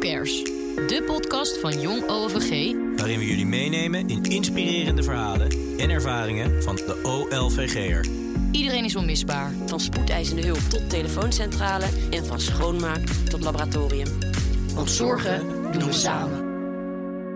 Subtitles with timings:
[0.00, 0.42] Cares?
[0.86, 6.76] De podcast van Jong OVG waarin we jullie meenemen in inspirerende verhalen en ervaringen van
[6.76, 8.06] de OLVG'er.
[8.50, 9.52] Iedereen is onmisbaar.
[9.66, 14.08] Van spoedeisende hulp tot telefooncentrale en van schoonmaak tot laboratorium.
[14.74, 16.48] Want zorgen doen we samen.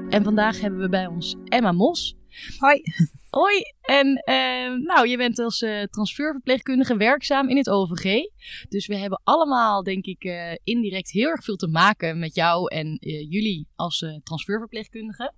[0.09, 2.17] En vandaag hebben we bij ons Emma Mos.
[2.59, 2.81] Hoi.
[3.31, 3.63] Hoi.
[3.81, 8.23] En eh, nou, je bent als eh, transferverpleegkundige werkzaam in het OVG.
[8.69, 12.75] Dus we hebben allemaal, denk ik, eh, indirect heel erg veel te maken met jou
[12.75, 15.33] en eh, jullie als transferverpleegkundige.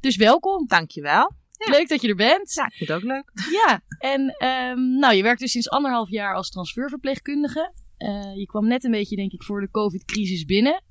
[0.00, 0.66] Dus welkom.
[0.66, 1.32] Dankjewel.
[1.50, 1.70] Ja.
[1.70, 2.52] Leuk dat je er bent.
[2.54, 3.32] Ja, ik vind het ook leuk.
[3.50, 7.72] Ja, en ehm, nou, je werkt dus sinds anderhalf jaar als transferverpleegkundige.
[8.34, 10.82] Je kwam net een beetje, denk ik, voor de COVID-crisis binnen.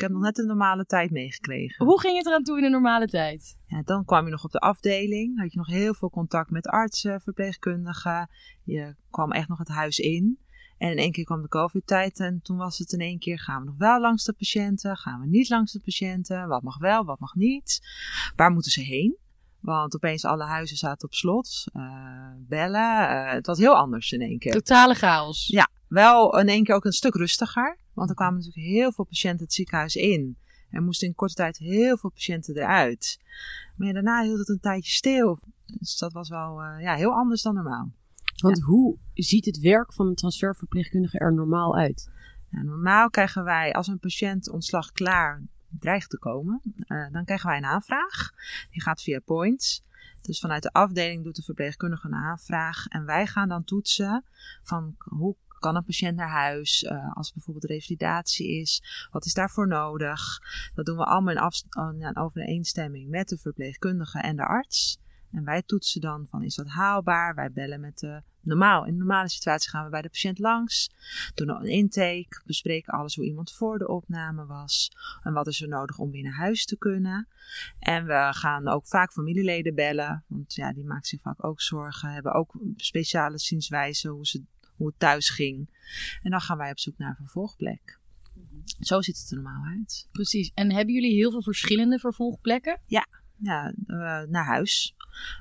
[0.00, 1.86] Ik heb nog net een normale tijd meegekregen.
[1.86, 3.56] Hoe ging het eraan toe in de normale tijd?
[3.66, 5.40] Ja, dan kwam je nog op de afdeling.
[5.40, 8.28] Had je nog heel veel contact met artsen, verpleegkundigen.
[8.64, 10.38] Je kwam echt nog het huis in.
[10.78, 13.60] En in één keer kwam de COVID-tijd en toen was het in één keer: gaan
[13.60, 14.96] we nog wel langs de patiënten?
[14.96, 16.48] Gaan we niet langs de patiënten?
[16.48, 17.80] Wat mag wel, wat mag niet?
[18.36, 19.16] Waar moeten ze heen?
[19.60, 21.64] Want opeens alle huizen zaten op slot.
[21.72, 21.82] Eh,
[22.38, 23.08] bellen.
[23.08, 24.52] eh, het was heel anders in één keer.
[24.52, 25.46] Totale chaos.
[25.46, 27.78] Ja, wel in één keer ook een stuk rustiger.
[27.94, 30.38] Want er kwamen natuurlijk heel veel patiënten het ziekenhuis in.
[30.70, 33.18] Er moesten in korte tijd heel veel patiënten eruit.
[33.76, 35.38] Maar ja, daarna hield het een tijdje stil.
[35.66, 37.90] Dus dat was wel eh, ja, heel anders dan normaal.
[38.36, 42.10] Want hoe ziet het werk van een transferverpleegkundige er normaal uit?
[42.50, 45.42] Ja, normaal krijgen wij, als een patiënt ontslag klaar
[45.78, 48.30] dreigt te komen, eh, dan krijgen wij een aanvraag.
[48.70, 49.82] Die gaat via points.
[50.22, 52.86] Dus vanuit de afdeling doet de verpleegkundige een aanvraag.
[52.86, 54.24] En wij gaan dan toetsen
[54.62, 56.82] van hoe kan een patiënt naar huis?
[56.82, 60.38] eh, als bijvoorbeeld revalidatie is, wat is daarvoor nodig?
[60.74, 64.98] Dat doen we allemaal in, in overeenstemming met de verpleegkundige en de arts.
[65.32, 67.34] En wij toetsen dan van is dat haalbaar?
[67.34, 68.86] Wij bellen met de normaal.
[68.86, 70.90] In de normale situatie gaan we bij de patiënt langs,
[71.34, 74.92] doen een intake, bespreken alles hoe iemand voor de opname was
[75.22, 77.28] en wat is er nodig om weer naar huis te kunnen.
[77.78, 82.12] En we gaan ook vaak familieleden bellen, want ja, die maken zich vaak ook zorgen,
[82.12, 84.42] hebben ook speciale zienswijze hoe, ze,
[84.76, 85.68] hoe het thuis ging.
[86.22, 87.98] En dan gaan wij op zoek naar een vervolgplek.
[88.80, 90.08] Zo ziet het er normaal uit.
[90.12, 90.50] Precies.
[90.54, 92.80] En hebben jullie heel veel verschillende vervolgplekken?
[92.86, 93.06] Ja,
[93.42, 93.68] eh,
[94.28, 94.94] naar huis.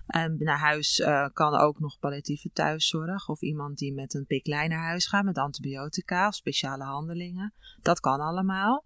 [0.08, 3.30] En naar huis eh, kan ook nog palliatieve thuiszorg.
[3.30, 7.54] Of iemand die met een piklijn naar huis gaat met antibiotica of speciale handelingen.
[7.82, 8.86] Dat kan allemaal.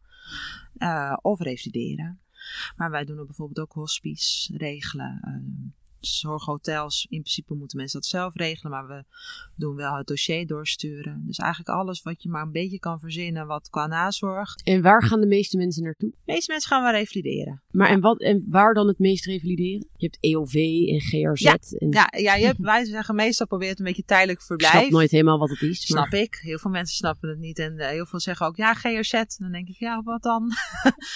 [0.78, 2.22] Eh, of revalideren.
[2.76, 5.20] Maar wij doen er bijvoorbeeld ook hospice regelen.
[5.22, 9.04] eh, zorghotels, in principe moeten mensen dat zelf regelen, maar we
[9.56, 11.24] doen wel het dossier doorsturen.
[11.26, 14.56] Dus eigenlijk alles wat je maar een beetje kan verzinnen wat qua nazorg.
[14.64, 16.10] En waar gaan de meeste mensen naartoe?
[16.10, 17.62] De meeste mensen gaan we revalideren.
[17.72, 19.88] Maar en, wat, en waar dan het meest revalideren?
[19.98, 20.54] Je hebt EOV
[20.90, 21.42] en GRZ.
[21.42, 24.74] Ja, en Ja, ja je hebt, wij zeggen meestal probeert een beetje tijdelijk ik verblijf.
[24.74, 25.90] snap nooit helemaal wat het is.
[25.90, 26.36] maar- Snap ik.
[26.42, 27.60] Heel veel mensen snappen het niet.
[27.60, 29.12] En eh, heel veel zeggen ook, ja, GRZ.
[29.38, 30.52] Dan denk ik, ja, wat dan?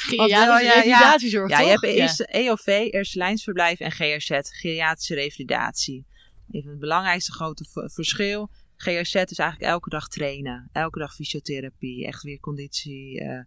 [0.08, 0.60] Wel, ja, ja.
[0.60, 4.30] revalidatiezorg, ja, je hebt eerst EOV, eerste lijnsverblijf en GRZ,
[4.78, 6.06] geriatrische revalidatie.
[6.52, 8.50] Even het belangrijkste grote verschil.
[8.76, 10.70] GRZ is eigenlijk elke dag trainen.
[10.72, 12.06] Elke dag fysiotherapie.
[12.06, 13.20] Echt weer conditie.
[13.20, 13.40] eh,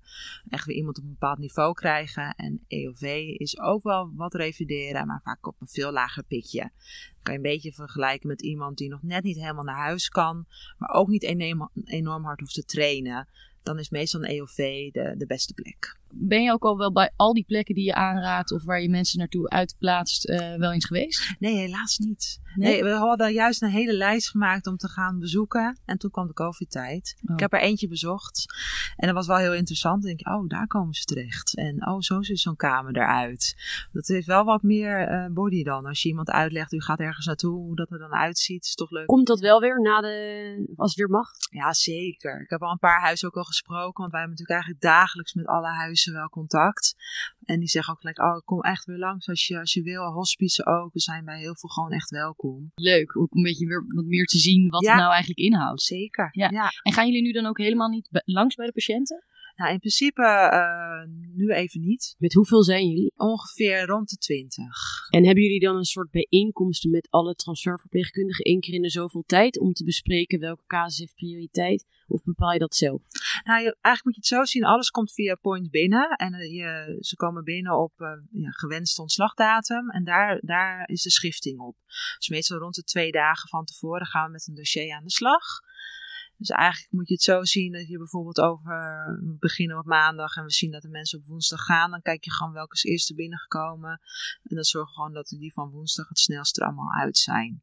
[0.49, 2.35] echt weer iemand op een bepaald niveau krijgen.
[2.35, 3.03] En EOV
[3.37, 6.61] is ook wel wat revalideren, maar vaak op een veel lager pitje.
[6.61, 10.09] Dat kan je een beetje vergelijken met iemand die nog net niet helemaal naar huis
[10.09, 10.47] kan.
[10.79, 11.23] Maar ook niet
[11.85, 13.29] enorm hard hoeft te trainen.
[13.62, 14.56] Dan is meestal een EOV
[14.93, 15.97] de, de beste plek.
[16.12, 18.88] Ben je ook al wel bij al die plekken die je aanraadt of waar je
[18.88, 21.34] mensen naartoe uitplaatst eh, wel eens geweest?
[21.38, 22.41] Nee, helaas niet.
[22.55, 22.72] Nee?
[22.72, 22.83] Nee?
[22.83, 25.78] we hadden juist een hele lijst gemaakt om te gaan bezoeken.
[25.84, 27.16] En toen kwam de COVID-tijd.
[27.27, 27.34] Oh.
[27.34, 28.44] Ik heb er eentje bezocht.
[28.97, 30.03] En dat was wel heel interessant.
[30.03, 31.56] Dan denk je, oh, daar komen ze terecht.
[31.56, 33.56] En oh, zo ziet zo'n kamer eruit.
[33.93, 35.87] Dat heeft wel wat meer eh, body dan.
[35.87, 38.91] Als je iemand uitlegt, u gaat ergens naartoe, hoe dat er dan uitziet, is toch
[38.91, 39.06] leuk.
[39.06, 41.31] Komt dat wel weer na de, als het weer mag?
[41.50, 42.41] Ja, zeker.
[42.41, 44.00] Ik heb al een paar huizen ook al gesproken.
[44.00, 46.94] Want wij hebben natuurlijk eigenlijk dagelijks met alle huizen wel contact.
[47.44, 50.12] En die zeggen ook gelijk, oh, kom echt weer langs als je, als je wil.
[50.12, 50.93] Hospice ook.
[50.93, 52.40] We zijn bij heel veel gewoon echt welkom.
[52.75, 54.91] Leuk, ook een beetje weer wat meer te zien wat Ja.
[54.91, 55.83] het nou eigenlijk inhoudt.
[55.83, 56.28] Zeker.
[56.33, 56.49] Ja.
[56.51, 56.71] ja.
[56.83, 59.25] En gaan jullie nu dan ook helemaal niet langs bij de patiënten?
[59.60, 62.15] Nou, in principe eh, nu even niet.
[62.18, 63.12] Met hoeveel zijn jullie?
[63.16, 64.66] Ongeveer rond de 20.
[65.10, 69.22] En hebben jullie dan een soort bijeenkomsten met alle transferverpleegkundigen één keer in de zoveel
[69.27, 71.86] tijd om te bespreken welke casus heeft prioriteit?
[72.07, 73.03] Of bepaal je dat zelf?
[73.45, 76.09] Nou, je, eigenlijk moet je het zo zien, alles komt via Point binnen.
[76.09, 79.91] En eh, je, ze komen binnen op eh, ja, gewenste ontslagdatum.
[79.91, 81.77] En daar, daar is de schifting op.
[82.18, 85.10] Dus meestal rond de twee dagen van tevoren gaan we met een dossier aan de
[85.10, 85.60] slag.
[86.41, 88.72] Dus eigenlijk moet je het zo zien dat je bijvoorbeeld over,
[89.21, 91.91] we beginnen op maandag en we zien dat de mensen op woensdag gaan.
[91.91, 94.01] Dan kijk je gewoon welke is eerste binnengekomen.
[94.42, 97.63] En dan zorgen we gewoon dat die van woensdag het snelst er allemaal uit zijn.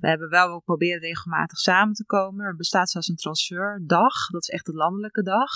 [0.00, 2.44] We hebben wel, we proberen regelmatig samen te komen.
[2.44, 4.26] Er bestaat zelfs een transferdag.
[4.26, 5.50] Dat is echt de landelijke dag.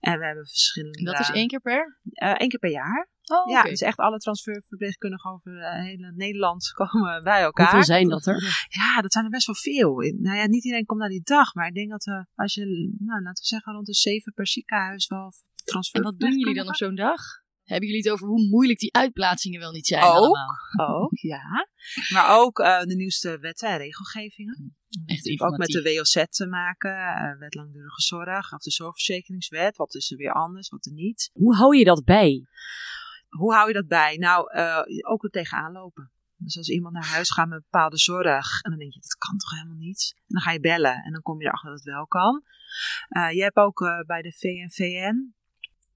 [0.00, 1.02] En we hebben verschillende...
[1.02, 1.98] Dat is één keer per?
[2.04, 3.08] Uh, één keer per jaar.
[3.24, 7.66] Oh, Ja, dus echt alle transferverpleegkundigen over uh, heel Nederland komen bij elkaar.
[7.66, 8.66] Hoeveel zijn dat er?
[8.68, 9.94] Ja, dat zijn er best wel veel.
[9.96, 12.64] Nou ja, niet iedereen komt naar die dag, maar ik denk dat we, als je,
[12.98, 15.32] nou, laten we zeggen, rond de zeven per ziekenhuis wel
[15.64, 15.98] transfer.
[16.00, 17.20] En wat doen jullie dan op zo'n dag?
[17.68, 20.10] Hebben jullie het over hoe moeilijk die uitplaatsingen wel niet zijn Ook.
[20.10, 20.56] allemaal?
[20.76, 21.68] Ook, ja.
[22.08, 24.76] Maar ook uh, de nieuwste wetten en regelgevingen.
[25.06, 29.76] Echt ook met de WOZ te maken, uh, wet langdurige zorg, of de zorgverzekeringswet.
[29.76, 31.30] Wat is er weer anders, wat er niet.
[31.32, 32.46] Hoe hou je dat bij?
[33.28, 34.16] Hoe hou je dat bij?
[34.16, 36.12] Nou, uh, ook er tegenaan lopen.
[36.36, 39.38] Dus als iemand naar huis gaat met bepaalde zorg, en dan denk je, dat kan
[39.38, 40.14] toch helemaal niet?
[40.16, 42.42] En dan ga je bellen en dan kom je erachter dat het wel kan.
[43.16, 45.34] Uh, je hebt ook uh, bij de VNVN,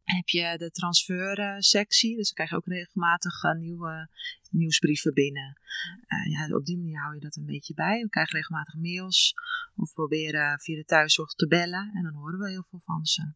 [0.03, 2.17] heb je de transfersectie.
[2.17, 4.09] Dus dan krijg je ook regelmatig uh, nieuwe
[4.51, 5.61] nieuwsbrieven binnen.
[6.07, 8.03] Uh, ja, op die manier hou je dat een beetje bij.
[8.03, 9.35] We krijgen regelmatig mails
[9.77, 11.91] of proberen via de thuiszorg te bellen.
[11.95, 13.33] En dan horen we heel veel van ze.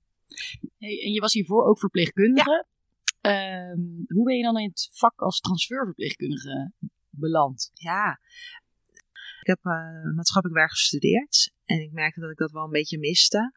[0.79, 2.51] Hey, en je was hiervoor ook verpleegkundige.
[2.51, 2.75] Ja.
[3.27, 3.75] Uh,
[4.09, 6.73] hoe ben je dan in het vak als transferverpleegkundige
[7.11, 7.71] beland?
[7.73, 8.21] Ja,
[9.41, 11.53] ik heb uh, maatschappelijk werk gestudeerd.
[11.65, 13.53] En ik merkte dat ik dat wel een beetje miste.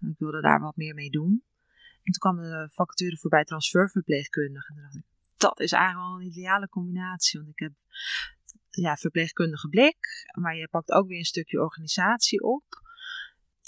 [0.00, 1.44] Ik wilde daar wat meer mee doen.
[2.02, 4.68] En toen kwam de vacature voorbij transferverpleegkundige.
[4.68, 5.04] En toen dacht ik,
[5.36, 7.40] dat is eigenlijk wel een ideale combinatie.
[7.40, 7.72] Want ik heb
[8.70, 12.64] ja, verpleegkundige blik, maar je pakt ook weer een stukje organisatie op.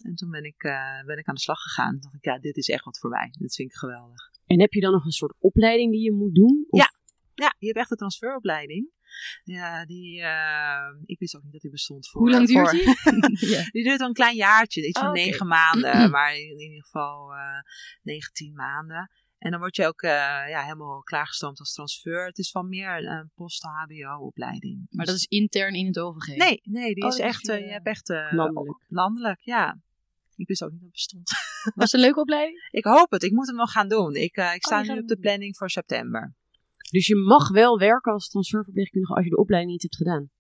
[0.02, 1.90] En toen ben ik, uh, ben ik aan de slag gegaan.
[1.90, 3.28] Toen dacht ik, ja, dit is echt wat voor mij.
[3.38, 4.31] Dit vind ik geweldig.
[4.46, 6.66] En heb je dan nog een soort opleiding die je moet doen?
[6.69, 6.78] Of?
[6.78, 6.92] Ja.
[7.34, 8.94] ja, je hebt echt een transferopleiding.
[9.44, 12.20] Ja, die, uh, ik wist ook niet dat die bestond voor.
[12.20, 13.49] Hoe lang duurt voor, die?
[13.55, 13.62] ja.
[13.70, 17.32] Die duurt al een klein jaartje, iets van Oh, negen maanden, maar in, ieder geval
[17.32, 17.38] uh,
[18.02, 19.11] 19 maanden.
[19.38, 20.11] En dan word je ook uh,
[20.49, 22.26] ja, helemaal klaargestoomd als transfer.
[22.26, 24.87] Het is van meer een post-HBO-opleiding.
[24.90, 26.37] Maar dat is intern in het OVG?
[26.37, 28.84] Nee, nee die Oh, is echt, uh, je- hebt echt uh, Landelijk.
[28.88, 29.78] landelijk, ja.
[30.37, 31.31] Ik wist ook niet dat het bestond.
[31.75, 32.69] Was het een leuke opleiding?
[32.81, 34.14] ik hoop het, ik moet hem nog gaan doen.
[34.14, 36.34] Ik, ik sta je nu op de planning voor september.
[36.90, 40.31] Dus je mag wel werken als transferverpleegkundige als je de opleiding niet hebt gedaan.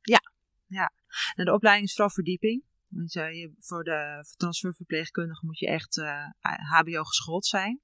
[0.66, 0.90] Nou,
[1.34, 2.64] de opleiding is vooral verdieping.
[2.88, 6.26] Want je, voor de transferverpleegkundige moet je echt uh,
[6.70, 7.80] HBO geschoold zijn.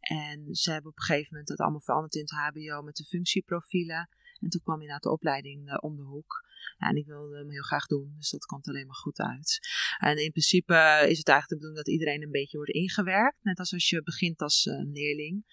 [0.00, 3.04] En ze hebben op een gegeven moment dat allemaal veranderd in het HBO met de
[3.04, 4.08] functieprofielen.
[4.40, 6.46] En toen kwam inderdaad de opleiding uh, om de hoek.
[6.78, 9.58] Ja, en ik wilde hem heel graag doen, dus dat komt alleen maar goed uit.
[9.98, 10.74] En in principe
[11.08, 13.36] is het eigenlijk de bedoeling dat iedereen een beetje wordt ingewerkt.
[13.42, 15.44] Net als als je begint als uh, leerling,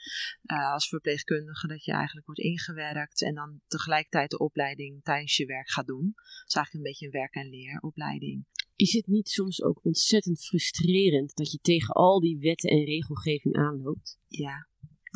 [0.45, 3.21] uh, als verpleegkundige, dat je eigenlijk wordt ingewerkt.
[3.21, 6.13] En dan tegelijkertijd de opleiding tijdens je werk gaat doen.
[6.15, 8.45] Het is eigenlijk een beetje een werk- en leeropleiding.
[8.75, 13.55] Is het niet soms ook ontzettend frustrerend dat je tegen al die wetten en regelgeving
[13.55, 14.17] aanloopt?
[14.27, 14.68] Ja,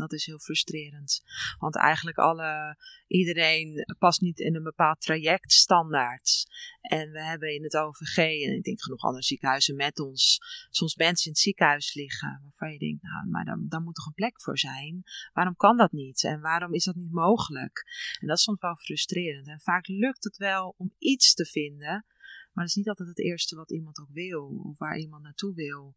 [0.09, 1.21] dat is heel frustrerend.
[1.59, 2.77] Want eigenlijk alle,
[3.07, 6.45] iedereen past niet in een bepaald traject standaard.
[6.81, 10.39] En we hebben in het OVG, en ik denk genoeg andere ziekenhuizen met ons,
[10.69, 12.39] soms mensen in het ziekenhuis liggen.
[12.41, 15.03] Waarvan je denkt, nou, maar daar, daar moet toch een plek voor zijn?
[15.33, 16.23] Waarom kan dat niet?
[16.23, 17.83] En waarom is dat niet mogelijk?
[18.19, 19.47] En dat is soms wel frustrerend.
[19.47, 22.05] En vaak lukt het wel om iets te vinden.
[22.53, 24.61] Maar dat is niet altijd het eerste wat iemand ook wil.
[24.63, 25.95] Of waar iemand naartoe wil.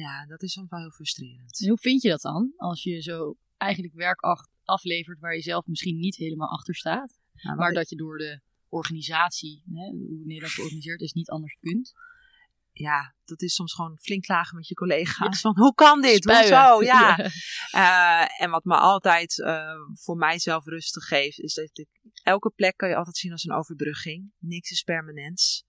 [0.00, 1.60] Ja, dat is soms wel heel frustrerend.
[1.60, 2.52] En hoe vind je dat dan?
[2.56, 7.18] Als je zo eigenlijk werk af- aflevert waar je zelf misschien niet helemaal achter staat.
[7.32, 11.92] Nou, Maar dat je door de organisatie, hè, hoe Nederland georganiseerd is, niet anders kunt.
[12.72, 15.40] ja, dat is soms gewoon flink klagen met je collega's.
[15.40, 16.24] Van hoe kan dit?
[16.24, 16.82] Hoezo?
[16.82, 17.18] Ja.
[17.74, 21.88] Uh, en wat me altijd uh, voor mijzelf rustig geeft, is dat ik
[22.22, 24.32] elke plek kan je altijd zien als een overbrugging.
[24.38, 25.64] Niks is permanents.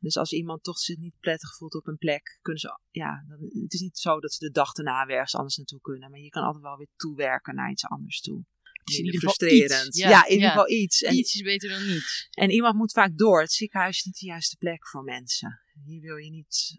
[0.00, 3.38] Dus als iemand toch zich niet prettig voelt op een plek, kunnen ze, ja, dan,
[3.62, 6.10] het is niet zo dat ze de dag erna ergens anders naartoe kunnen.
[6.10, 8.44] Maar je kan altijd wel weer toewerken naar iets anders toe.
[8.84, 9.86] is in Minder ieder geval frustrerend.
[9.86, 9.98] iets.
[9.98, 10.50] Ja, Ja, in ieder ja.
[10.50, 11.02] geval iets.
[11.02, 12.28] En, Iets is beter dan niets.
[12.30, 13.40] en iemand moet vaak door.
[13.40, 15.60] Het ziekenhuis is niet de juiste plek voor mensen.
[15.84, 16.76] Hier wil je niet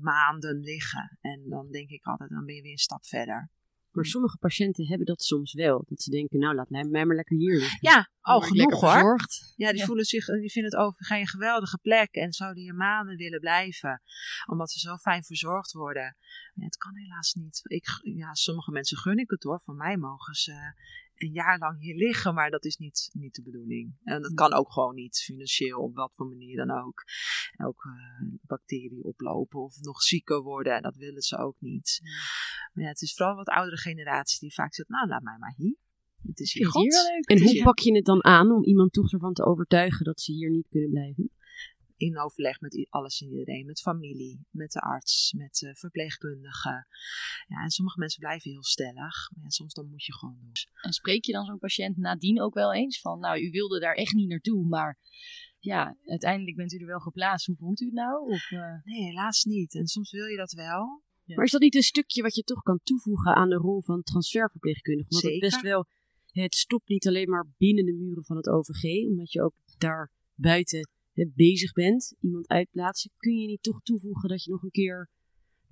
[0.00, 1.18] maanden liggen.
[1.20, 3.50] En dan denk ik altijd, dan ben je weer een stap verder.
[3.94, 5.84] Maar sommige patiënten hebben dat soms wel.
[5.88, 7.78] Dat ze denken, nou laat mij maar lekker hier liggen.
[7.80, 8.90] Ja, Dan oh genoeg hoor.
[8.90, 9.52] verzorgd.
[9.56, 9.84] Ja, die Ja.
[9.86, 14.02] voelen zich, die vinden het OVG een geweldige plek en zouden hier maanden willen blijven.
[14.46, 16.16] Omdat ze zo fijn verzorgd worden.
[16.54, 17.60] Ja, het kan helaas niet.
[17.62, 19.60] Ik, ja, sommige mensen gun ik het hoor.
[19.60, 20.74] Voor mij mogen ze
[21.14, 23.96] een jaar lang hier liggen, maar dat is niet, niet de bedoeling.
[24.02, 27.04] En dat kan ook gewoon niet, financieel, op wat voor manier dan ook.
[27.64, 32.00] Ook uh, bacteriën oplopen of nog zieker worden, dat willen ze ook niet.
[32.72, 35.54] Maar ja, het is vooral wat oudere generatie die vaak zegt, nou laat mij maar
[35.56, 35.76] hier.
[36.26, 36.84] Het is hier goed.
[36.84, 37.24] leuk?
[37.24, 40.32] En hoe pak je het dan aan om iemand toch ervan te overtuigen dat ze
[40.32, 41.30] hier niet kunnen blijven?
[41.96, 43.66] In overleg met alles en iedereen.
[43.66, 46.86] Met familie, met de arts, met de verpleegkundige.
[47.46, 49.30] Ja, en sommige mensen blijven heel stellig.
[49.34, 50.52] Maar ja, soms dan moet je gewoon doen.
[50.80, 53.94] En spreek je dan zo'n patiënt nadien ook wel eens van, nou, u wilde daar
[53.94, 54.98] echt niet naartoe, maar
[55.58, 57.46] ja, uiteindelijk bent u er wel geplaatst.
[57.46, 58.30] Hoe vond u het nou?
[58.30, 59.74] Of, eh, Nee, helaas niet.
[59.74, 61.02] En soms wil je dat wel.
[61.24, 64.02] Maar is dat niet een stukje wat je toch kan toevoegen aan de rol van
[64.02, 65.08] transferverpleegkundige?
[65.08, 65.48] Want het Zeker.
[65.48, 65.86] best wel,
[66.42, 70.12] het stopt niet alleen maar binnen de muren van het OVG, omdat je ook daar
[70.34, 73.10] buiten hè, bezig bent, iemand uitplaatsen.
[73.16, 75.10] Kun je niet toch toevoegen dat je nog een keer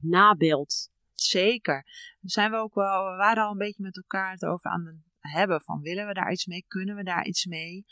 [0.01, 0.91] nabelt?
[1.15, 1.87] Zeker.
[2.21, 4.97] Zijn we ook wel, we waren al een beetje met elkaar het over aan het
[5.23, 7.85] hebben van willen we daar iets mee, kunnen we daar iets mee.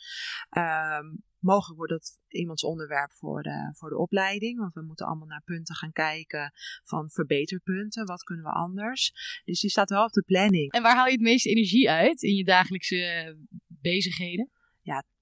[0.48, 1.04] Ehm,
[1.38, 5.42] mogelijk wordt dat iemands onderwerp voor de, voor de opleiding, want we moeten allemaal naar
[5.44, 6.52] punten gaan kijken
[6.84, 9.12] van verbeterpunten, wat kunnen we anders.
[9.44, 10.72] Dus die staat wel op de planning.
[10.72, 14.50] En waar haal je het meeste energie uit in je dagelijkse bezigheden?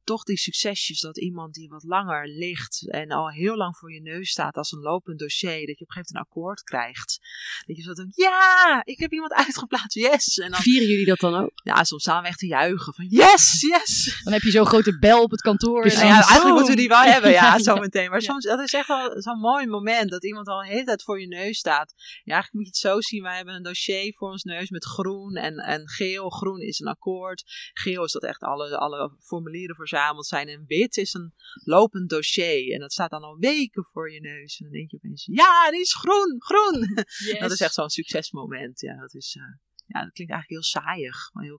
[0.08, 4.00] Toch die succesjes dat iemand die wat langer ligt en al heel lang voor je
[4.00, 7.18] neus staat als een lopend dossier, dat je op een gegeven moment een akkoord krijgt.
[7.66, 10.38] Dat je zo denkt, ja, ik heb iemand uitgeplaatst, yes.
[10.38, 11.50] En dan, Vieren jullie dat dan ook?
[11.54, 14.20] ja, soms staan we echt te juichen van, yes, yes.
[14.24, 15.84] Dan heb je zo'n grote bel op het kantoor.
[15.84, 18.10] en ja, eigenlijk moeten we die wel hebben, ja, zo meteen.
[18.10, 21.02] Maar soms, dat is echt wel zo'n mooi moment dat iemand al een hele tijd
[21.02, 21.94] voor je neus staat.
[21.96, 24.84] Ja, eigenlijk moet je het zo zien, wij hebben een dossier voor ons neus met
[24.84, 26.30] groen en, en geel.
[26.30, 27.70] Groen is een akkoord.
[27.72, 30.48] Geel is dat echt alle, alle formulieren verzameld zijn.
[30.48, 31.32] En wit is een
[31.64, 32.72] lopend dossier.
[32.74, 34.58] En dat staat dan al weken voor je neus.
[34.58, 37.04] En dan denk je opeens, ja, die is groen, groen.
[37.18, 37.38] Yes.
[37.44, 38.80] Dat is echt zo'n succesmoment.
[38.80, 39.36] Ja, dat is...
[39.38, 39.42] eh,
[39.86, 41.58] ja, dat klinkt eigenlijk heel saaiig, maar heel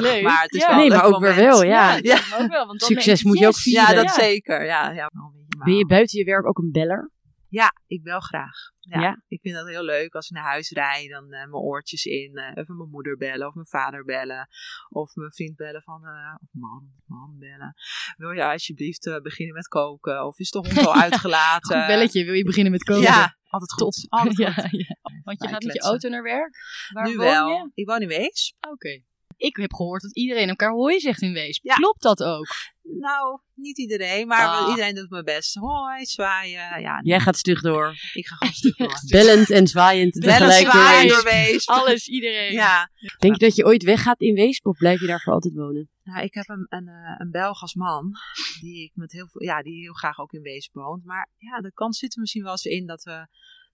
[0.00, 0.22] leuk?
[0.22, 0.66] maar het is Ja.
[0.68, 1.94] wel Nee, maar ook weer wel, ja.
[1.94, 1.98] ja.
[2.02, 3.82] Ja, ook wel, want dan Succes je, moet je ook vieren.
[3.88, 4.12] Ja, dat Ja.
[4.12, 4.64] zeker.
[4.64, 7.10] Ja, ja, wel een beetje Ben je buiten je werk ook een beller?
[7.50, 8.56] Ja, ik bel graag.
[8.76, 9.22] Ja, Ja?
[9.28, 12.36] Ik vind dat heel leuk als ik naar huis rijd, dan eh, mijn oortjes in,
[12.36, 14.48] eh, even mijn moeder bellen of mijn vader bellen
[14.88, 17.74] of mijn vriend bellen van, eh, of man, man bellen.
[18.16, 21.78] Wil je alsjeblieft beginnen met koken of is de hond al uitgelaten?
[21.78, 23.02] Goed belletje, wil je beginnen met koken?
[23.02, 23.92] Ja, altijd Top.
[23.92, 24.06] goed.
[24.08, 24.70] Altijd Ja, goed.
[24.70, 24.96] ja.
[25.24, 26.56] Want je gaat met je auto naar werk?
[26.92, 27.48] Waar nu woon wel.
[27.48, 27.70] je?
[27.74, 28.54] Ik woon in Wees.
[28.70, 29.00] Oké.
[29.40, 31.60] Ik heb gehoord dat iedereen elkaar hooi zegt in Wees.
[31.62, 31.74] Ja.
[31.74, 32.46] Klopt dat ook?
[32.82, 34.68] Nou, niet iedereen, maar Ah.
[34.68, 35.54] iedereen doet mijn best.
[35.54, 36.80] Hoi, zwaaien.
[36.80, 37.94] Ja, Jij gaat stug door.
[38.12, 39.00] ik ga gewoon stuk door.
[39.10, 41.08] Bellend en zwaaiend tegelijk door Weesp.
[41.14, 41.66] door Wees.
[41.66, 42.52] Alles, iedereen.
[42.52, 45.54] Ja, Denk je dat je ooit weggaat in Weesp of blijf je daar voor altijd
[45.54, 45.90] wonen?
[46.02, 48.12] Nou, ik heb een, een, eh, een Belg als man,
[48.60, 51.04] die ik met heel veel, ja, die heel graag ook in Wees woont.
[51.04, 53.26] Maar ja, de kans zit er misschien wel eens in dat we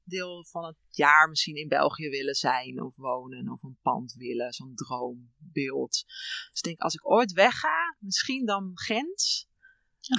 [0.06, 4.52] deel van het jaar misschien in België willen zijn of wonen of een pand willen,
[4.52, 6.04] zo'n droombeeld.
[6.50, 9.46] Dus ik denk, als ik ooit wegga, misschien dan Gent.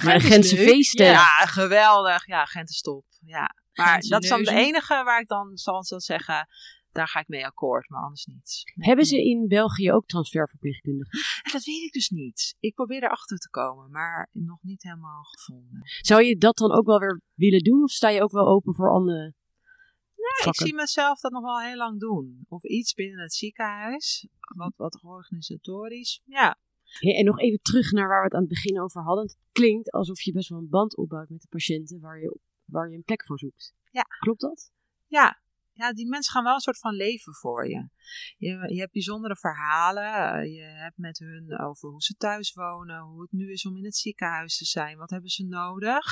[0.04, 1.06] Maar Gentse feesten.
[1.06, 1.46] Ja.
[1.46, 2.26] Geweldig.
[2.26, 3.04] Ja, Gent is top.
[3.24, 3.54] Ja.
[3.72, 6.48] Maar Gentse dat is dan de enige waar ik dan zal zeggen,
[6.92, 8.62] daar ga ik mee akkoord, maar anders niet.
[8.74, 8.86] Nee.
[8.88, 11.18] Hebben ze in België ook transferverpleegkundigen?
[11.42, 12.56] En dat weet ik dus niet.
[12.60, 15.80] Ik probeer erachter te komen, maar nog niet helemaal gevonden.
[15.84, 18.74] Zou je dat dan ook wel weer willen doen of sta je ook wel open
[18.74, 19.34] voor andere
[20.44, 22.44] Ja, ik zie mezelf dat nog wel heel lang doen.
[22.48, 26.20] Of iets binnen het ziekenhuis, wat, wat organisatorisch.
[26.24, 26.58] Ja,
[26.88, 29.24] Hey, en nog even terug naar waar we het aan het begin over hadden.
[29.24, 32.90] Het klinkt alsof je best wel een band opbouwt met de patiënten waar je, waar
[32.90, 33.74] je een plek voor zoekt.
[33.90, 34.02] Ja.
[34.02, 34.70] Klopt dat?
[35.06, 35.40] ja.
[35.78, 37.88] Ja, die mensen gaan wel een soort van leven voor je.
[38.38, 40.32] Je, je hebt bijzondere verhalen.
[40.32, 43.76] eh, Je hebt met hun over hoe ze thuis wonen, hoe het nu is om
[43.76, 44.98] in het ziekenhuis te zijn.
[44.98, 46.04] Wat hebben ze nodig?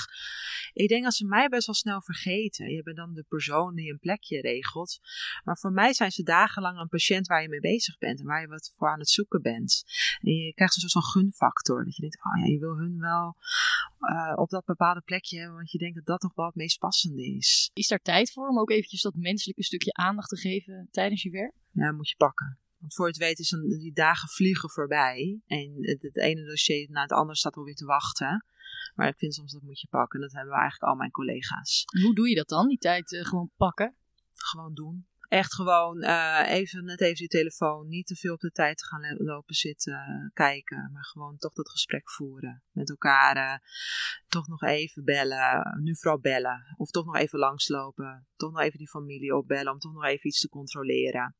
[0.72, 2.70] Ik denk dat ze mij best wel snel vergeten.
[2.70, 4.98] Je bent dan de persoon die een plekje regelt.
[5.44, 8.40] Maar voor mij zijn ze dagenlang een patiënt waar je mee bezig bent en waar
[8.40, 9.84] je wat voor aan het zoeken bent.
[10.20, 11.84] En je krijgt een soort van gunfactor.
[11.84, 13.36] Dat je denkt, oh ja, je wil hun wel
[13.98, 16.78] eh, op dat bepaalde plekje hebben, want je denkt dat dat toch wel het meest
[16.78, 17.70] passende is.
[17.74, 19.14] Is daar tijd voor om ook eventjes dat
[19.56, 21.54] menselijke stukje aandacht te geven tijdens je werk?
[21.70, 22.58] Ja, moet je pakken.
[22.78, 25.40] Want voor het weet is dan, die dagen vliegen voorbij.
[25.46, 28.44] En het, het ene dossier na het andere staat alweer te wachten.
[28.94, 30.20] Maar ik vind soms dat moet je pakken.
[30.20, 31.84] Dat hebben we eigenlijk al mijn collega's.
[32.02, 32.68] Hoe doe je dat dan?
[32.68, 33.94] Die tijd eh, gewoon pakken?
[34.32, 35.06] Gewoon doen.
[35.28, 37.88] Echt gewoon eh, even, net even die telefoon.
[37.88, 40.90] Niet te veel op de tijd te gaan lopen zitten kijken.
[40.92, 42.62] Maar gewoon toch dat gesprek voeren.
[42.70, 43.36] Met elkaar.
[43.36, 43.58] eh,
[44.28, 45.78] toch nog even bellen.
[45.82, 46.74] Nu vooral bellen.
[46.76, 48.26] Of toch nog even langslopen.
[48.36, 49.72] Toch nog even die familie opbellen.
[49.72, 51.36] Om toch nog even iets te controleren.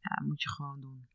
[0.00, 1.06] Ja, dat moet je gewoon doen.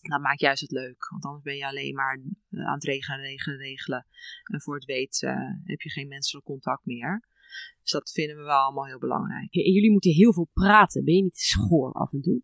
[0.00, 1.08] Dat maakt juist het leuk.
[1.08, 4.06] Want anders ben je alleen maar eh, aan het regelen, regelen, regelen.
[4.44, 5.20] En voor het weet
[5.64, 7.34] heb je geen menselijk contact meer.
[7.82, 9.54] Dus dat vinden we wel allemaal heel belangrijk.
[9.54, 11.04] En jullie moeten heel veel praten.
[11.04, 12.42] Ben je niet schoor af en toe?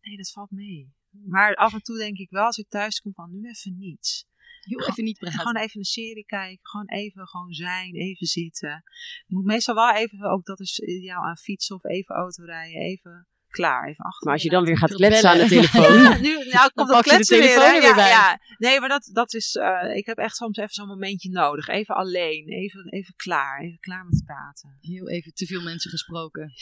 [0.00, 0.92] Nee, dat valt mee.
[1.10, 4.26] Maar af en toe denk ik wel als ik thuis kom van nu even niets.
[4.60, 5.38] Heel even niet praten.
[5.38, 6.58] Gewoon even een serie kijken.
[6.62, 7.94] Gewoon even gewoon zijn.
[7.94, 8.82] Even zitten.
[9.26, 12.80] Ik moet meestal wel even, ook dat is ideaal aan fietsen of even autorijden.
[12.80, 13.88] Even klaar.
[13.88, 14.24] Even achter.
[14.26, 15.06] Maar als je dan weer gaat Bellen.
[15.08, 16.02] kletsen aan de telefoon.
[16.02, 17.46] Ja, nu nou, komt dat kletsen weer.
[17.48, 17.74] telefoon hè?
[17.74, 18.08] er weer Ja, bij.
[18.08, 18.40] ja.
[18.58, 19.54] Nee, maar dat, dat is.
[19.54, 21.68] eh, ik heb echt soms even zo'n momentje nodig.
[21.68, 23.60] Even alleen, even, even klaar.
[23.60, 24.76] Even klaar met praten.
[24.80, 26.52] Heel even te veel mensen gesproken.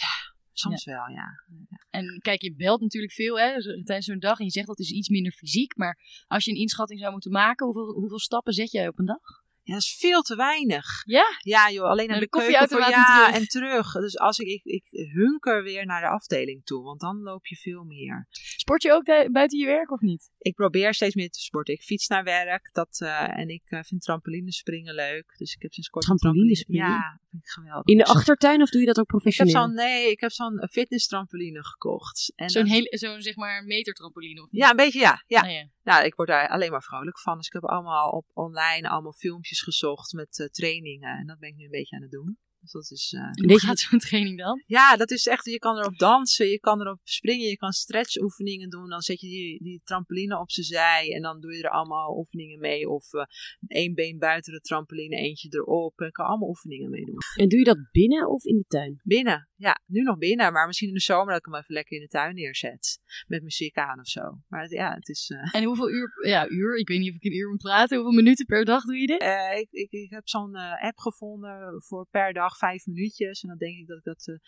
[0.52, 1.26] Soms wel, ja.
[1.90, 3.52] En kijk, je belt natuurlijk veel hè,
[3.84, 4.38] tijdens zo'n dag.
[4.38, 5.76] En je zegt dat is iets minder fysiek.
[5.76, 9.04] Maar als je een inschatting zou moeten maken, hoeveel, hoeveel stappen zet jij op een
[9.04, 9.44] dag?
[9.66, 11.02] Ja, dat is veel te weinig.
[11.04, 11.24] Ja?
[11.38, 13.92] Ja, joh, alleen naar de, de keuken ja en en terug.
[13.92, 17.56] Dus als ik, ik, ik hunker weer naar de afdeling toe, want dan loop je
[17.56, 18.26] veel meer.
[18.56, 20.30] Sport je ook buiten je werk of niet?
[20.38, 21.74] Ik probeer steeds meer te sporten.
[21.74, 25.34] Ik fiets naar werk dat, eh, en ik eh, vind trampolinespringen leuk.
[25.38, 26.86] Dus ik heb sinds kort een Trampolinespringen?
[26.86, 27.86] trampoline- Ja, vind ik geweldig.
[27.86, 29.62] In de achtertuin of doe je dat ook Ik heb professioneel?
[29.66, 32.32] zo'n, nee, ik heb zo'n fitness-trampoline gekocht.
[32.36, 34.62] En Zo'n hele, zo'n zeg maar metertrampoline of niet?
[34.62, 35.22] Ja, een beetje ja.
[35.26, 35.40] ja.
[35.40, 35.68] Nou ja.
[35.86, 37.36] Nou, ik word daar alleen maar vrolijk van.
[37.36, 41.18] Dus ik heb allemaal op online allemaal filmpjes gezocht met eh, trainingen.
[41.18, 42.38] En dat ben ik nu een beetje aan het doen.
[42.66, 44.62] Dus dat is, eh, Hoe gaat zo'n training dan?
[44.66, 48.70] ja, dat is echt, je kan erop dansen, je kan erop springen, je kan stretchoefeningen
[48.70, 48.88] doen.
[48.88, 52.16] Dan zet je die, die trampoline op zijn zij en dan doe je er allemaal
[52.16, 52.88] oefeningen mee.
[52.88, 53.24] Of eh,
[53.66, 56.00] één been buiten de trampoline, eentje erop.
[56.00, 57.16] En kan allemaal oefeningen mee doen.
[57.36, 59.00] En doe je dat binnen of in de tuin?
[59.02, 61.96] Binnen, ja, nu nog binnen, maar misschien in de zomer dat ik hem even lekker
[61.96, 63.00] in de tuin neerzet.
[63.26, 64.40] Met muziek aan of zo.
[64.48, 65.30] Maar het- ja, het is...
[65.30, 67.96] eh, En hoeveel uur, ja, uur, ik weet niet of ik een uur moet praten.
[67.96, 69.20] Hoeveel minuten per dag doe je dit?
[69.20, 73.42] Eh, ik, ik, ik heb zo'n app gevonden voor per dag vijf minuutjes.
[73.42, 74.38] En dan denk ik dat ik dat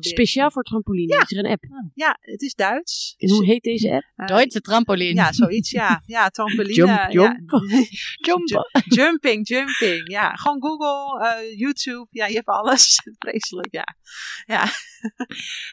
[0.00, 1.64] Speciaal voor trampoline is er een app.
[1.94, 3.14] Ja, het is Duits.
[3.16, 4.12] En hoe heet deze app?
[4.16, 5.14] Eh, Duitse trampoline.
[5.14, 6.02] Ja, zoiets, ja.
[6.06, 6.74] Ja, trampoline.
[6.74, 7.10] Jump, ja.
[7.10, 7.50] jump.
[8.28, 8.68] Jump.
[8.84, 10.10] jumping, jumping.
[10.10, 12.06] Ja, gewoon Google, eh, YouTube.
[12.10, 13.00] Ja, je hebt alles.
[13.18, 13.96] Vreselijk, ja.
[14.46, 14.64] Ja.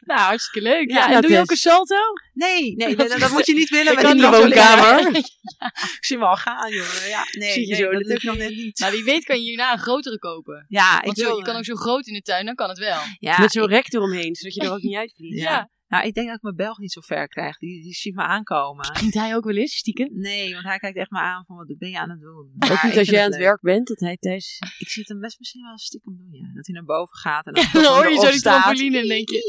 [0.00, 0.90] Nou, hartstikke leuk.
[0.90, 1.96] Ja, Ja, en doe je ook een salto?
[2.32, 5.16] Nee, nee, dat, dat moet je niet willen kan die in de woonkamer.
[5.16, 7.08] Ik zie me al gaan, jongen.
[7.08, 8.78] Ja, nee, Zie je nee, zo, dat lukt nog net niet.
[8.78, 10.64] Nou, wie weet kan je hierna een grotere kopen.
[10.68, 11.38] Ja, Want ik zo, wil...
[11.38, 12.98] je kan ook zo groot in de tuin, dan kan het wel.
[13.18, 15.38] ja, Met zo'n rek eromheen, zodat je er ook niet uitvliegt.
[15.38, 15.50] Ja.
[15.50, 15.70] Ja.
[15.90, 17.58] Nou, ik denk dat ik mijn Belg niet zo ver krijg.
[17.58, 18.84] Die, die ziet me aankomen.
[19.02, 20.08] Vindt hij ook wel eens, stiekem?
[20.12, 22.52] Nee, want hij kijkt echt maar aan van wat ben je aan het doen.
[22.58, 23.48] Ook niet als jij aan het leuk.
[23.48, 24.58] werk bent, dat hij thuis...
[24.78, 26.52] Ik zie het hem best misschien wel stiekem doen, ja.
[26.54, 29.28] Dat hij naar boven gaat en dan, Dan hoor je zo die trampoline en denk
[29.34, 29.40] je...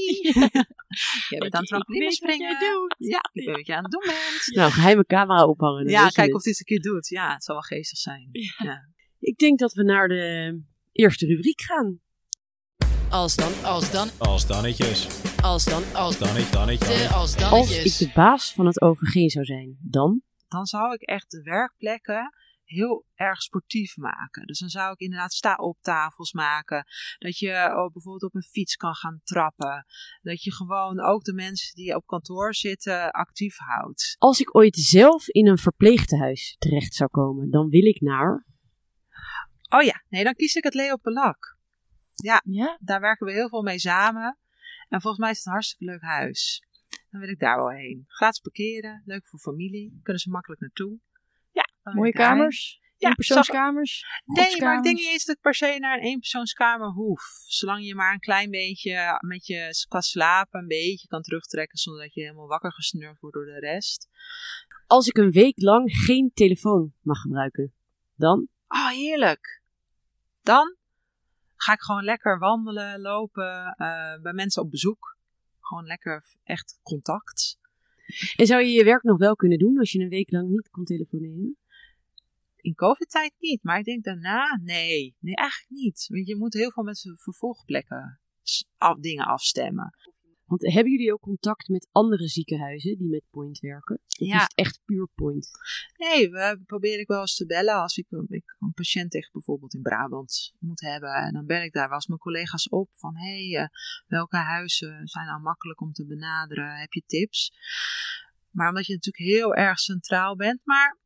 [1.29, 2.57] Jij bent aan het trampoline Ik weet wat springen.
[2.59, 2.95] jij doet.
[2.97, 4.55] Ja, ik weet wat je aan het doen bent.
[4.55, 5.87] Nou, geheime camera ophangen.
[5.87, 7.07] Ja, kijk of hij het een keer doet.
[7.07, 8.29] Ja, het zal wel geestig zijn.
[8.57, 8.89] Ja.
[9.19, 11.99] Ik denk dat we naar de eerste rubriek gaan.
[13.11, 15.07] Als dan, als dan, Als dannetjes.
[15.41, 17.07] als dan, als Dannetje, dannetje, de, dannetje.
[17.07, 17.97] als Als ik dannetjes.
[17.97, 20.21] de baas van het OVG zou zijn, dan...
[20.47, 24.47] Dan zou ik echt de werkplekken heel erg sportief maken.
[24.47, 26.85] Dus dan zou ik inderdaad sta-op-tafels maken.
[27.17, 29.85] Dat je oh, bijvoorbeeld op een fiets kan gaan trappen.
[30.21, 34.15] Dat je gewoon ook de mensen die op kantoor zitten actief houdt.
[34.17, 38.45] Als ik ooit zelf in een verpleegtehuis terecht zou komen, dan wil ik naar...
[39.69, 41.50] Oh ja, nee, dan kies ik het Leopoldak.
[42.23, 42.77] Ja, Ja?
[42.81, 44.37] daar werken we heel veel mee samen.
[44.89, 46.63] En volgens mij is het een hartstikke leuk huis.
[47.09, 48.03] Dan wil ik daar wel heen.
[48.07, 49.99] Gratis parkeren, leuk voor familie.
[50.03, 50.99] Kunnen ze makkelijk naartoe.
[51.51, 52.79] Ja, Mooie kamers?
[52.97, 54.05] Ja, Eenpersoonskamers?
[54.25, 57.21] Nee, maar ik denk niet eens dat ik per se naar een eenpersoonskamer hoef.
[57.45, 62.03] Zolang je maar een klein beetje met je qua slapen een beetje kan terugtrekken zonder
[62.03, 64.09] dat je helemaal wakker gesnurkt wordt door de rest.
[64.87, 67.73] Als ik een week lang geen telefoon mag gebruiken,
[68.15, 68.47] dan...
[68.67, 69.61] Oh, heerlijk.
[70.41, 70.77] Dan
[71.61, 75.17] ga ik gewoon lekker wandelen, lopen, eh, bij mensen op bezoek.
[75.59, 77.59] Gewoon lekker echt contact.
[78.35, 80.69] En zou je je werk nog wel kunnen doen als je een week lang niet
[80.69, 81.57] kon telefoneren?
[82.55, 85.15] In covid-tijd niet, maar ik denk daarna, nee.
[85.19, 86.05] Nee, eigenlijk niet.
[86.07, 88.19] Want je moet heel veel met vervolgplekken
[88.77, 89.93] af, dingen afstemmen.
[90.51, 93.95] Want hebben jullie ook contact met andere ziekenhuizen die met Point werken?
[93.95, 94.35] Of Ja.
[94.35, 95.49] is het echt puur Point?
[95.97, 99.29] Nee, we probeer ik wel eens te bellen als ik, een- ik een patiënt tegen
[99.31, 101.13] bijvoorbeeld in Brabant moet hebben.
[101.13, 103.67] En dan bel ik daar wel eens mijn collega's op van hé, hey, eh,
[104.07, 106.79] welke huizen zijn nou makkelijk om te benaderen?
[106.79, 107.53] Heb je tips?
[108.49, 110.59] Maar omdat je natuurlijk heel erg centraal bent.
[110.63, 110.97] Maar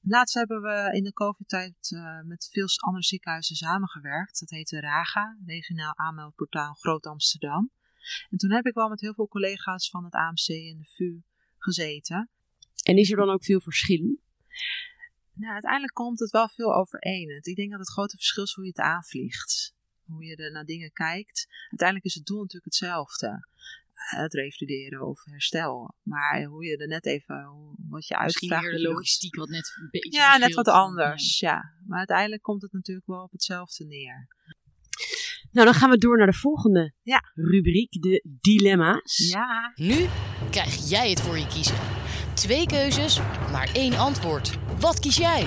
[0.00, 4.40] laatst hebben we in de COVID-tijd eh, met veel andere ziekenhuizen samengewerkt.
[4.40, 7.70] Dat heette RAGA, Regionaal Aanmeldportaal Groot Amsterdam.
[8.30, 11.20] En toen heb ik wel met heel veel collega's van het AMC en de VU
[11.58, 12.30] gezeten.
[12.82, 14.18] En is er dan ook veel verschil?
[15.34, 17.40] Nou, uiteindelijk komt het wel veel overeen.
[17.42, 19.74] Ik denk dat het grote verschil is hoe je het aanvliegt.
[20.04, 21.46] Hoe je er naar dingen kijkt.
[21.70, 23.26] Uiteindelijk is het doel natuurlijk hetzelfde.
[23.94, 25.94] Eh, Het revalideren of herstel.
[26.02, 28.76] Maar hoe je er net even, hoe- wat je Misschien uitvraagt.
[28.76, 31.38] de logistiek wat net een beetje Ja, net wat anders.
[31.38, 31.72] Ja.
[31.86, 34.28] Maar uiteindelijk komt het natuurlijk wel op hetzelfde neer.
[35.54, 37.20] Nou, dan gaan we door naar de volgende Ja.
[37.34, 39.28] rubriek, de dilemma's.
[39.32, 39.72] Ja.
[39.74, 40.06] Nu
[40.50, 41.76] krijg jij het voor je kiezen.
[42.34, 43.18] Twee keuzes,
[43.52, 44.58] maar één antwoord.
[44.80, 45.46] Wat kies jij?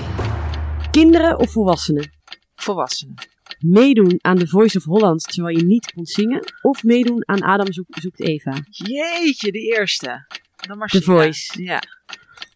[0.92, 2.12] Kinderen of volwassenen?
[2.56, 3.14] Volwassenen.
[3.60, 6.54] Meedoen aan The Voice of Holland terwijl je niet kon zingen?
[6.62, 8.54] Of meedoen aan Adam zoekt, zoekt Eva?
[8.70, 10.26] Jeetje, de eerste.
[10.68, 11.20] Dan maar The zingen.
[11.22, 11.64] Voice.
[11.64, 11.82] Ja.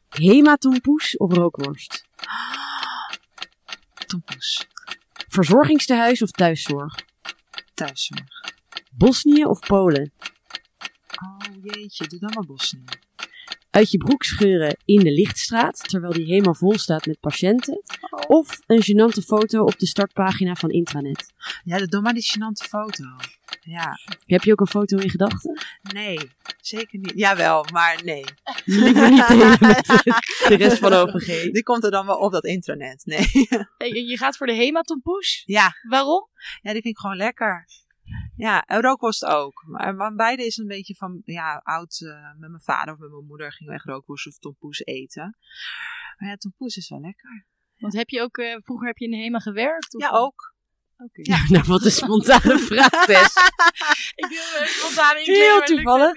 [0.10, 2.06] Hematompoes of rookworst?
[4.08, 4.68] Tompoes.
[5.28, 6.96] Verzorgingstehuis of thuiszorg?
[7.82, 8.54] Thuiszorg.
[8.92, 10.12] Bosnië of Polen?
[11.24, 12.84] Oh jeetje, doe dan maar Bosnië.
[13.70, 17.84] Uit je broek scheuren in de lichtstraat, terwijl die helemaal vol staat met patiënten?
[18.28, 21.34] Of een gênante foto op de startpagina van intranet?
[21.64, 23.04] Ja, doe maar die gênante foto.
[23.64, 25.62] Ja, Heb je ook een foto in gedachten?
[25.94, 26.18] nee,
[26.62, 27.12] zeker niet.
[27.16, 28.24] Jawel, maar nee.
[28.66, 29.56] Liever niet de,
[30.48, 31.52] de rest van OVG.
[31.52, 33.06] Die komt er dan wel op dat intranet.
[33.06, 33.28] Nee.
[33.78, 35.44] Hey, je gaat voor de hematompoes.
[35.46, 36.28] Ja, Waarom?
[36.62, 37.66] ja, die vind ik gewoon lekker.
[38.36, 39.64] Ja, en rookworst ook.
[39.68, 42.02] Maar, maar beide is een beetje van, ja, oud.
[42.02, 45.38] eh, met mijn vader of met mijn moeder gingen we echt rookworst of tompoes eten.
[46.18, 47.46] Maar ja, tompoes is wel lekker.
[47.78, 49.96] Want heb je ook, eh, vroeger heb je in de HEMA gewerkt?
[49.96, 50.02] Of?
[50.02, 50.51] Ja, ook.
[51.12, 51.46] Ja.
[51.48, 53.38] Nou, wat een spontane vraagtest.
[54.16, 56.14] Ik wil spontaan Heel maar lukt toevallig.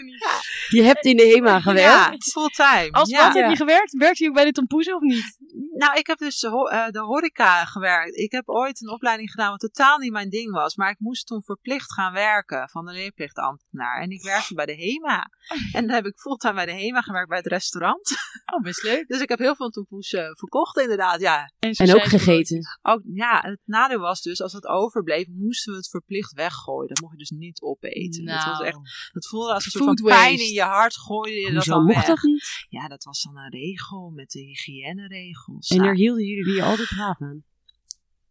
[0.68, 2.24] Je hebt in de HEMA gewerkt.
[2.24, 2.90] Ja, fulltime.
[2.90, 3.24] Als ja.
[3.24, 3.92] wat heb je gewerkt?
[3.92, 5.36] Werkt je ook bij de tompoes of niet?
[5.76, 8.16] Nou, ik heb dus de, eh, de horeca gewerkt.
[8.16, 10.76] Ik heb ooit een opleiding gedaan wat totaal niet mijn ding was.
[10.76, 14.00] Maar ik moest toen verplicht gaan werken van de leerplichtambtenaar.
[14.00, 15.30] En ik werkte bij de HEMA.
[15.72, 18.16] En dan heb ik fulltime bij de HEMA gewerkt bij het restaurant.
[18.54, 19.08] Oh, best leuk.
[19.14, 21.52] Dus ik heb heel veel tompoes eh, verkocht inderdaad, ja.
[21.58, 22.78] En ook gegeten.
[22.82, 26.88] Ook, ja, het nadeel was dus, als het overbleef, moesten we het verplicht weggooien.
[26.88, 28.24] Dat mocht je dus niet opeten.
[28.24, 28.64] Dat, was Nou.
[28.64, 31.72] echt, dat voelde als een soort van pijn in je hart, gooide je dat Hoezo
[31.74, 32.06] dan mocht weg.
[32.06, 32.66] dat niet?
[32.68, 35.68] Ja, dat was dan een regel met de hygiëneregels.
[35.68, 37.44] En Nou, daar hielden jullie je altijd braaf aan.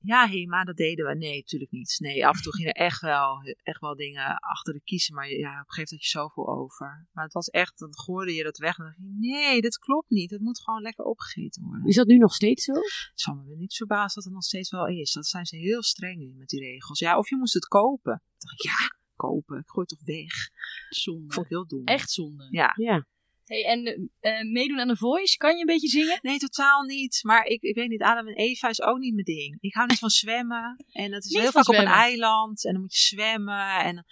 [0.05, 1.15] Ja, HEMA, dat deden we.
[1.15, 1.95] Nee, natuurlijk niet.
[1.99, 5.15] Nee, af en toe gingen er echt wel, echt wel dingen achter de kiezen.
[5.15, 7.07] Maar ja, op een gegeven moment had je zoveel over.
[7.11, 8.77] Maar het was echt, dan gooide je dat weg.
[8.77, 10.31] En dan dacht je, nee, dat klopt niet.
[10.31, 11.87] Het moet gewoon lekker opgegeten worden.
[11.87, 12.73] Is dat nu nog steeds zo?
[12.73, 15.11] Het zal me niet verbazen dat het nog steeds wel is.
[15.11, 16.99] Dat zijn ze heel streng in met die regels.
[16.99, 18.21] Ja, of je moest het kopen.
[18.37, 19.59] Dan dacht ik, ja, kopen.
[19.59, 20.49] Ik gooi het toch weg.
[20.89, 21.33] Zonde.
[21.33, 21.85] Vond ik heel dom.
[21.85, 22.47] Echt zonde.
[22.49, 22.73] Ja.
[22.75, 23.05] Ja.
[23.43, 26.19] Hey, en eh, meedoen aan de Voice, kan je een beetje zingen?
[26.21, 27.19] Nee, totaal niet.
[27.23, 29.58] Maar ik, ik weet niet, Adam en Eva is ook niet mijn ding.
[29.60, 30.86] Ik hou niet van zwemmen.
[30.91, 32.65] En dat is Niet heel vaak op een eiland.
[32.65, 33.79] En dan moet je zwemmen.
[33.79, 34.06] En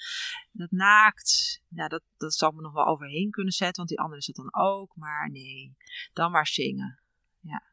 [0.52, 1.62] dat naakt.
[1.70, 3.76] Ja, dat, dat zou me nog wel overheen kunnen zetten.
[3.76, 4.96] Want die andere is het dan ook.
[4.96, 5.76] Maar nee,
[6.13, 7.04] dan maar zingen.
[7.41, 7.63] Ja.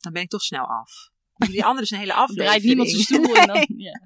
[0.00, 1.10] Dan ben ik toch snel af.
[1.34, 2.48] Die andere is een hele aflevering.
[2.48, 3.66] Draait niemand zijn stoel en dan...
[3.88, 4.00] Ja.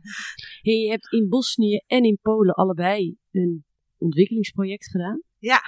[0.62, 3.64] Hey, je hebt in Bosnië en in Polen allebei een
[3.99, 5.23] ontwikkelingsproject gedaan.
[5.38, 5.61] Ja.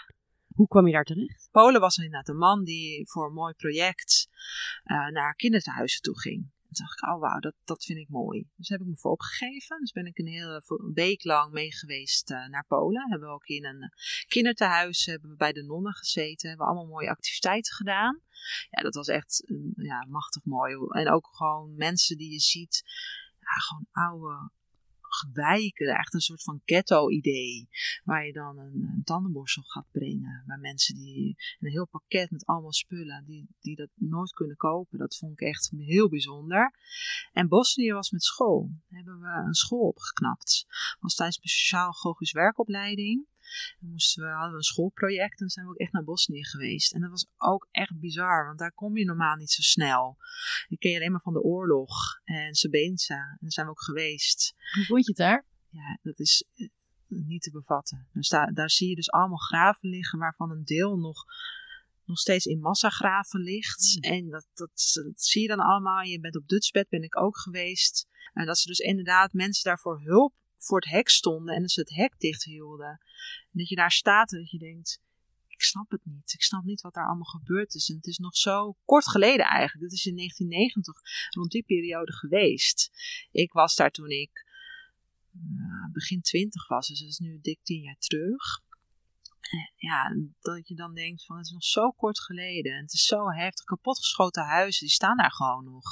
[0.57, 1.49] Hoe kwam je daar terecht?
[1.51, 4.29] Polen was inderdaad een man die voor een mooi project
[4.85, 6.55] eh, naar kinderthuizen toe ging.
[6.63, 8.49] Toen dacht ik, oh wauw, dat, dat vind ik mooi.
[8.57, 9.81] Dus heb ik me voor opgegeven.
[9.81, 10.63] Dus ben ik een hele
[10.95, 13.11] week lang mee geweest eh, naar Polen.
[13.11, 13.89] Hebben we ook in een eh,
[14.29, 16.49] kinderthuis hebben we bij de nonnen gezeten.
[16.49, 18.21] Hebben we allemaal mooie activiteiten gedaan.
[18.71, 20.75] Ja, dat was echt mm, ja, machtig mooi.
[20.89, 22.83] En ook gewoon mensen die je ziet.
[23.41, 24.51] Ja, gewoon oude
[25.33, 25.95] wijken.
[25.95, 27.69] Echt een soort van ghetto-idee.
[28.05, 30.45] Waar je dan een, tandenborstel gaat brengen.
[30.47, 34.99] Waar mensen die een heel pakket met allemaal spullen die, die dat nooit kunnen kopen.
[34.99, 36.75] Dat vond ik echt heel bijzonder.
[37.33, 38.71] En Bosnië was met school.
[38.89, 40.67] Hebben we een school opgeknapt.
[41.01, 43.27] Was tijdens een sociaal-gogisch werkopleiding.
[43.81, 46.93] Dan moesten we, hadden we een schoolproject en zijn we ook echt naar Bosnië geweest.
[46.93, 50.17] En dat was ook echt bizar, want daar kom je normaal niet zo snel.
[50.69, 53.15] Die ken je alleen maar van de oorlog en Srebrenica.
[53.15, 55.45] En daar zijn we ook geweest Hoe vond je het daar?
[55.77, 56.69] ja, dat is eh,
[57.09, 58.09] niet te bevatten.
[58.13, 61.25] Daar, daar zie je dus allemaal graven liggen waarvan een deel nog,
[62.05, 63.99] nog steeds in massagraven ligt.
[64.01, 66.03] En dat, dat, dat zie je dan allemaal.
[66.03, 68.07] Je bent op Dutchbed, ben ik ook geweest.
[68.33, 71.95] En dat ze dus inderdaad mensen daarvoor hulp voor het hek stonden en ze het
[71.95, 72.89] hek dicht hielden.
[73.53, 75.01] En dat je daar staat en dat je denkt,
[75.49, 76.33] ik snap het niet.
[76.33, 77.89] Ik snap niet wat daar allemaal gebeurd is.
[77.89, 79.91] En het is nog zo kort geleden eigenlijk.
[79.91, 82.91] Dit is in 1990, rond die periode geweest.
[83.31, 84.45] Ik was daar toen ik
[85.33, 86.89] ja, begin twintig was.
[86.89, 88.65] Dus dat is nu dik tien jaar terug.
[89.77, 92.73] Ja, dat je dan denkt van het is nog zo kort geleden.
[92.73, 93.65] En het is zo heftig.
[93.65, 95.85] Kapotgeschoten huizen, die staan daar gewoon nog.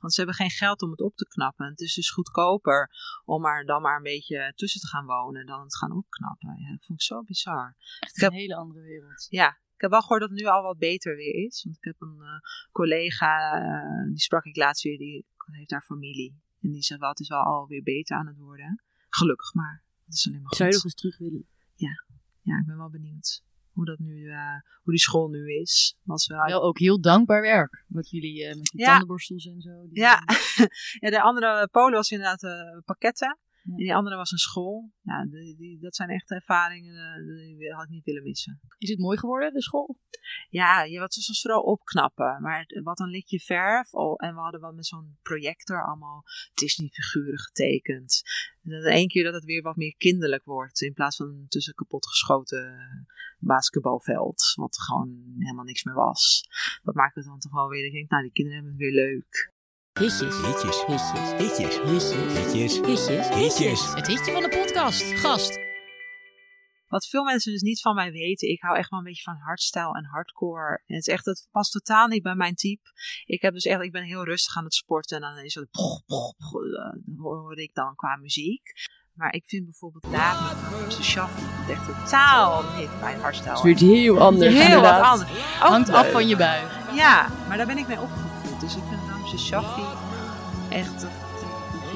[0.00, 1.64] Want ze hebben geen geld om het op te knappen.
[1.64, 2.90] En het is dus goedkoper
[3.24, 6.56] om er dan maar een beetje tussen te gaan wonen dan het gaan opknappen.
[6.58, 7.76] Ja, dat vond ik zo bizar.
[8.00, 9.26] Echt heb- een hele andere wereld.
[9.28, 11.64] Ja, ik heb wel gehoord dat het nu al wat beter weer is.
[11.64, 12.38] Want ik heb een eh,
[12.72, 16.40] collega, eh, die sprak ik laatst weer, die heeft daar familie.
[16.60, 18.82] En die zegt wel, het is wel alweer beter aan het worden.
[19.08, 19.82] Gelukkig maar.
[20.04, 20.92] Dat is alleen maar Zou je nog goed.
[20.92, 21.46] eens terug willen?
[21.74, 22.04] Ja,
[22.44, 24.36] ik ben wel benieuwd hoe dat nu, eh,
[24.82, 25.96] hoe die school nu is.
[26.02, 27.84] Was wel Wel ook heel dankbaar werk.
[27.88, 28.86] Wat jullie eh, met die Ja.
[28.86, 29.70] tandenborstels en zo.
[29.88, 30.22] die- Ja.
[31.00, 33.38] ja, de andere Polen was inderdaad eh, pakketten.
[33.64, 34.90] En die andere was een school.
[35.02, 38.60] Ja, die, die, dat zijn echt ervaringen eh, die had ik niet willen missen.
[38.78, 39.98] Is het mooi geworden, de school?
[40.48, 42.42] Ja, je wat was vooral opknappen.
[42.42, 43.92] Maar wat een likje verf.
[43.92, 46.22] Oh, en we hadden wel met zo'n projector allemaal
[46.54, 48.22] Disney-figuren getekend.
[48.62, 50.80] En dan één keer dat het weer wat meer kinderlijk wordt.
[50.80, 53.06] In plaats van tussen kapotgeschoten
[53.38, 54.52] basketbalveld.
[54.54, 56.48] Wat gewoon helemaal niks meer was.
[56.82, 57.84] Dat maakt het dan toch wel weer.
[57.84, 59.52] Ik denk, nou, die kinderen hebben het weer leuk.
[59.98, 60.36] Hitjes.
[60.40, 60.84] Hitjes.
[60.86, 61.32] Hitjes.
[61.38, 61.76] Hitjes.
[61.82, 62.22] Hitjes.
[62.36, 62.80] Hitjes.
[62.86, 63.28] Hitjes.
[63.28, 63.94] Hitjes.
[63.94, 65.02] Het hitje van de podcast.
[65.02, 65.58] Gast.
[66.88, 69.36] Wat veel mensen dus niet van mij weten, ik hou echt wel een beetje van
[69.36, 70.82] hardstyle en hardcore.
[70.86, 72.82] En het is echt, dat past totaal niet bij mijn type.
[73.24, 75.70] Ik heb dus echt, ik ben heel rustig aan het sporten en dan is het,
[75.70, 78.72] poch, poch, poch, eh, hoor ik dan qua muziek.
[79.14, 80.20] Maar ik vind bijvoorbeeld met
[80.70, 83.50] Ramse Shaffi echt totaal niet mijn hardstyle.
[83.50, 84.52] Het is weer heel anders.
[84.52, 85.00] heel inderdaad.
[85.00, 85.30] wat anders.
[85.30, 86.70] Ook Hangt af van je buik.
[86.94, 88.60] Ja, maar daar ben ik mee opgevoed.
[88.60, 89.82] Dus ik vind Shaffi
[90.70, 91.06] echt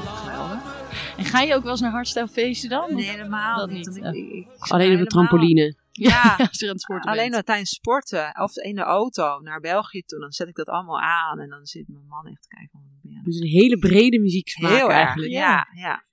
[0.05, 0.83] geweldig.
[1.17, 2.95] En ga je ook wel eens naar hardstyle feesten dan?
[2.95, 3.87] Nee, helemaal Dat niet.
[3.87, 5.77] niet, want ik- ik- ik- Alleen op de trampoline.
[5.91, 7.47] Ja, Als je aan het sporten Alleen bent.
[7.47, 11.39] tijdens sporten of in de auto naar België toe, dan zet ik dat allemaal aan
[11.41, 12.79] en dan zit mijn man echt te kijken.
[13.17, 15.33] Aan Dus een hele brede muzieksmaak Heel erg, eigenlijk.
[15.33, 16.05] ja, ja.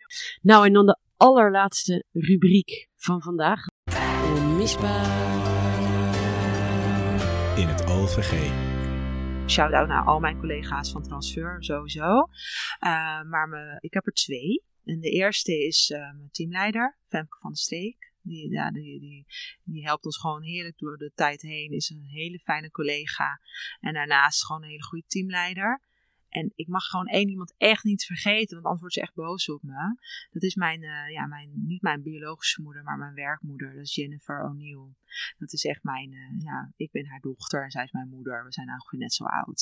[0.42, 3.66] Nou, en dan de allerlaatste rubriek van vandaag.
[4.36, 5.06] Onmisbaar.
[7.58, 8.34] In het OVG.
[9.52, 12.28] Shout-out naar al mijn collega's van Transfer, sowieso.
[12.80, 14.64] Eh, maar me, ik heb er twee.
[14.84, 18.14] En de eerste is eh, mijn teamleider, Femke van de Streek.
[18.22, 19.26] Die, die, die,
[19.64, 21.72] die helpt ons gewoon heerlijk door de tijd heen.
[21.72, 23.40] Is een hele fijne collega.
[23.80, 25.82] En daarnaast gewoon een hele goede teamleider.
[26.32, 29.50] En ik mag gewoon één iemand echt niet vergeten, want anders wordt ze echt boos
[29.50, 29.96] op me.
[30.32, 33.74] Dat is mijn, eh, ja, mijn, niet mijn biologische moeder, maar mijn werkmoeder.
[33.76, 34.94] Dat is Jennifer O'Neill.
[35.38, 38.46] Dat is echt mijn, eh, ja, ik ben haar dochter en zij is mijn moeder.
[38.46, 39.60] We zijn ongeveer net zo oud.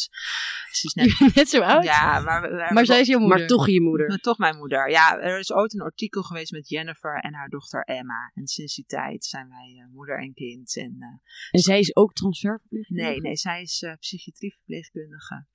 [0.71, 1.83] Ze is net, Net zo oud.
[1.83, 3.37] ja, maar, we- we- maar zij is je moeder.
[3.37, 4.07] Maar toch je moeder.
[4.07, 4.89] maar toch mijn moeder.
[4.89, 8.31] Ja, er is ooit een artikel geweest met Jennifer en haar dochter Emma.
[8.33, 10.77] En sinds die tijd zijn wij eh, moeder en kind.
[10.77, 11.07] En, eh,
[11.51, 13.09] En zij is ook transferverpleegkundige?
[13.09, 15.45] nee, nee, zij is eh psychiatrieverpleegkundige.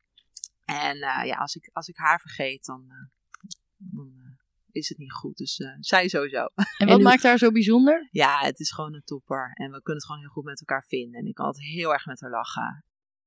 [0.81, 2.97] En eh, ja, als ik, als ik haar vergeet, dan, eh,
[3.77, 4.23] dan eh,
[4.71, 5.37] is het niet goed.
[5.37, 6.47] Dus eh, zij sowieso.
[6.79, 8.09] En wat maakt haar zo bijzonder?
[8.11, 9.51] ja, het is gewoon een topper.
[9.55, 11.21] En we kunnen het gewoon heel goed met elkaar vinden.
[11.21, 12.85] En ik kan altijd heel erg met haar lachen.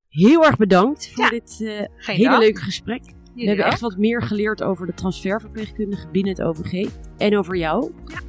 [0.08, 1.30] Heel erg bedankt voor Ja.
[1.30, 3.04] dit eh, hele leuke gesprek.
[3.04, 3.72] We Jullie hebben ook?
[3.72, 6.90] echt wat meer geleerd over de transferverpleegkundige binnen het OVG.
[7.16, 7.92] En over jou.
[8.06, 8.20] Ja.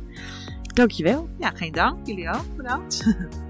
[0.73, 1.29] Dankjewel.
[1.39, 2.08] Ja, geen dank.
[2.08, 2.55] Jullie ook.
[2.55, 3.03] Bedankt.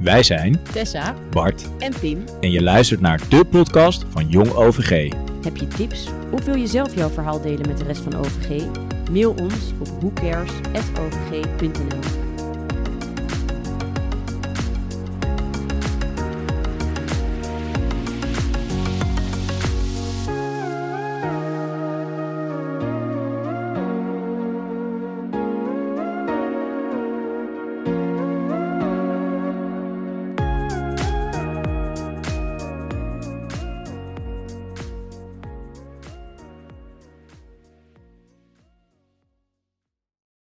[0.00, 1.14] Wij zijn Tessa.
[1.30, 5.12] Bart En Pim, en je luistert naar de podcast van Jong OVG.
[5.42, 8.62] heb je tips of wil je zelf jouw verhaal delen met de rest van OVG?
[9.10, 12.25] Mail ons op whocares.ovg.nl